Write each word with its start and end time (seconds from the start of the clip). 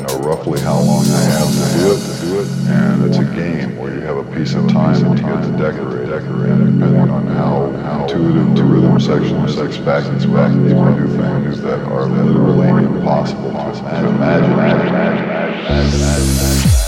know 0.00 0.18
roughly 0.20 0.60
how 0.60 0.80
long 0.80 1.04
I 1.06 1.22
have 1.36 1.50
to 1.50 2.26
do 2.26 2.40
it, 2.40 2.48
and 2.68 3.04
it's 3.04 3.18
a 3.18 3.24
game 3.24 3.76
where 3.76 3.94
you 3.94 4.00
have 4.00 4.16
a 4.16 4.24
piece 4.34 4.54
of 4.54 4.68
time 4.68 5.04
and 5.04 5.18
you 5.18 5.24
get 5.24 5.42
to 5.42 5.50
decorate, 5.52 6.08
decorate, 6.08 6.58
depending 6.58 7.10
on 7.10 7.26
how, 7.26 7.70
how 7.82 8.02
intuitive 8.04 8.56
the 8.56 8.64
rhythm 8.64 9.00
section 9.00 9.36
is, 9.44 9.58
and 9.58 9.68
expect, 9.68 10.06
you 10.22 10.28
might 10.28 10.96
do 10.96 11.06
things 11.08 11.60
that 11.62 11.80
are 11.92 12.06
literally 12.06 12.84
impossible 12.84 13.50
to 13.50 13.56
imagine. 13.58 14.14
imagine, 14.14 14.52
imagine, 14.52 14.86
imagine, 14.86 15.24
imagine, 15.24 16.00
imagine, 16.00 16.30
imagine. 16.30 16.79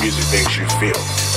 music 0.00 0.24
makes 0.32 0.56
you 0.56 0.66
feel. 0.78 1.27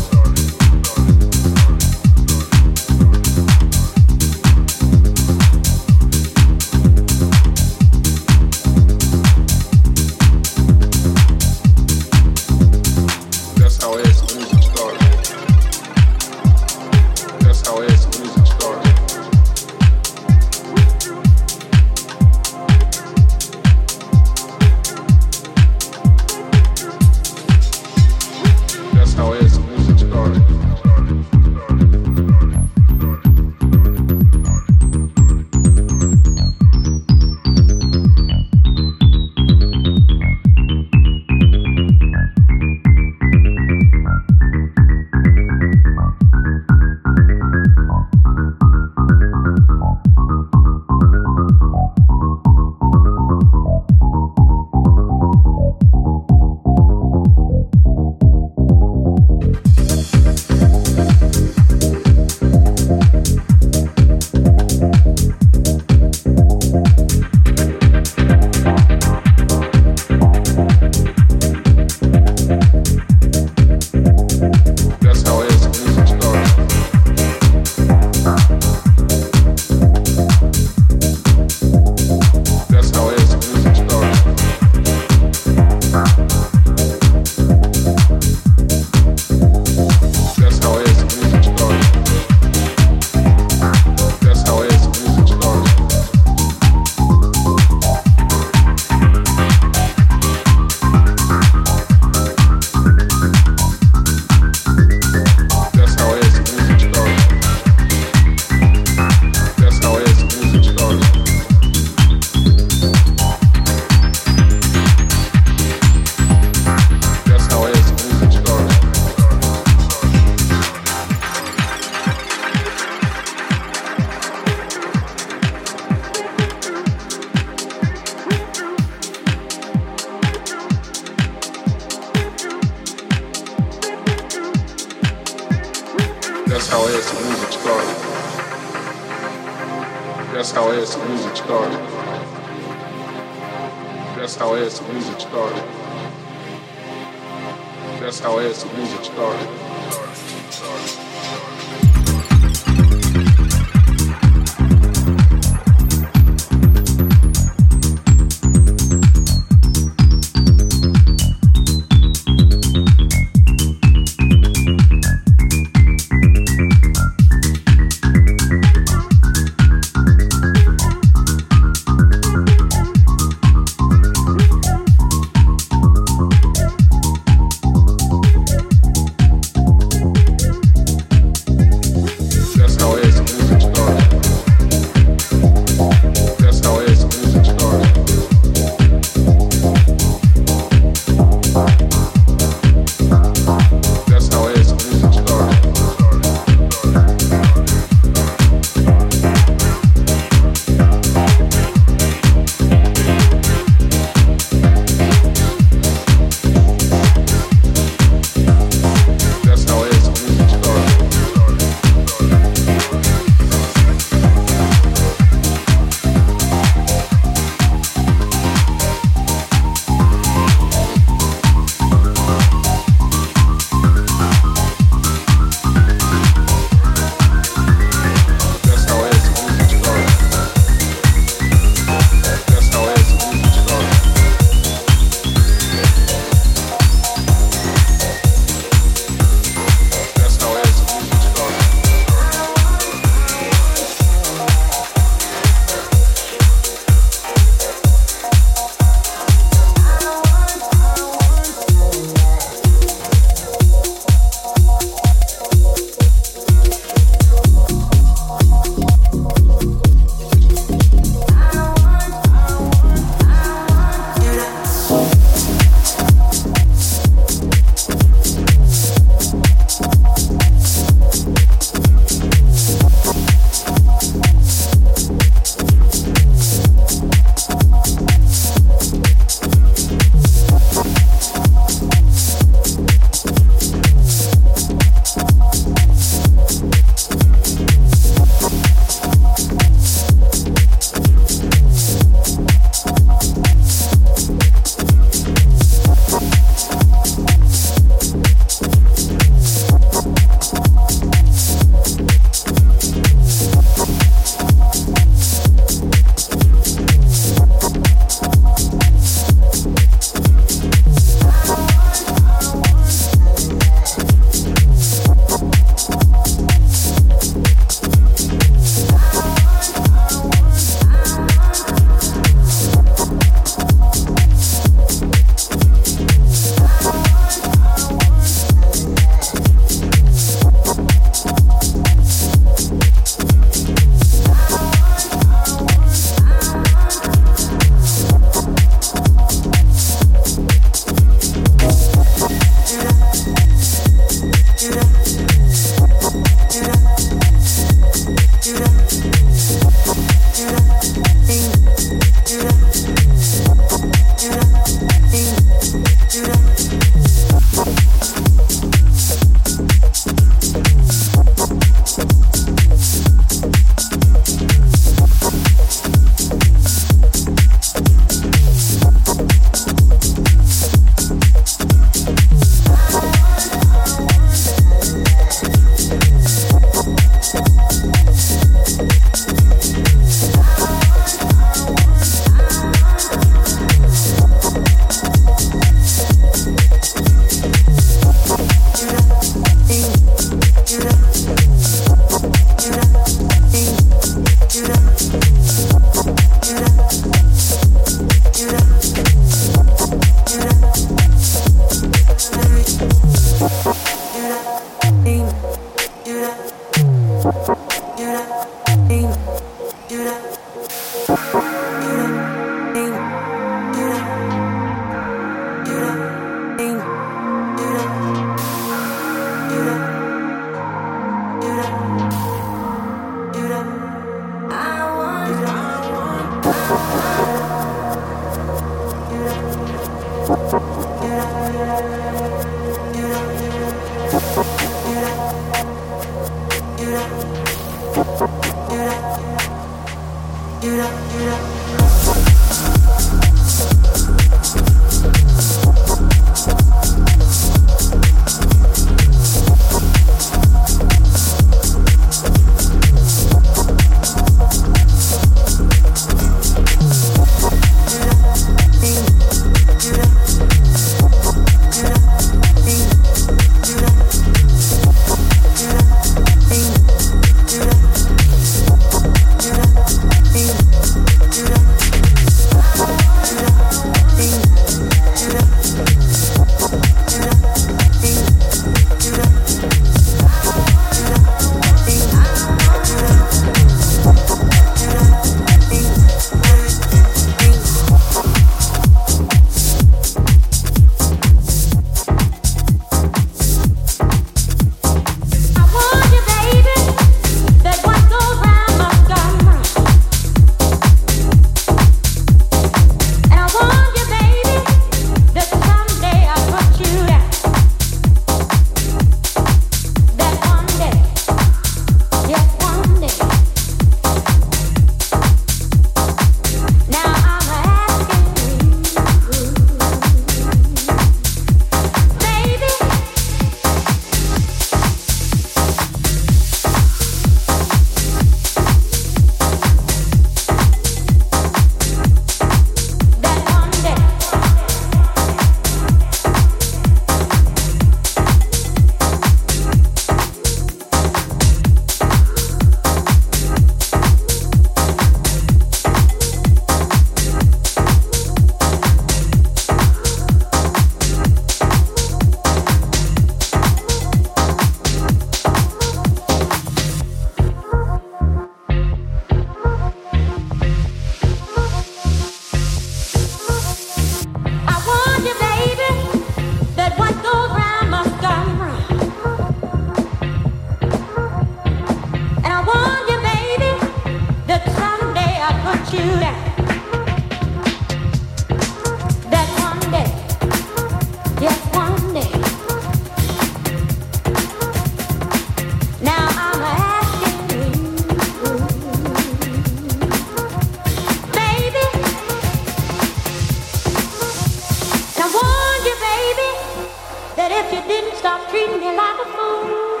you 597.72 597.80
didn't 597.86 598.16
stop 598.16 598.48
treating 598.50 598.80
me 598.80 598.96
like 598.96 599.18
a 599.20 599.28
fool, 599.34 600.00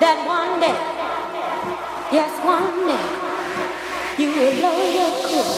that 0.00 0.18
one 0.26 0.58
day, 0.60 0.76
yes, 2.10 2.32
one 2.44 2.86
day, 2.86 3.04
you 4.22 4.30
will 4.30 4.54
know 4.60 4.76
your 4.98 5.12
cool. 5.26 5.50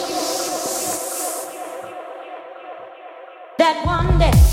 That 3.57 3.85
one 3.85 4.19
day. 4.19 4.44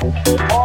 Oh. 0.00 0.57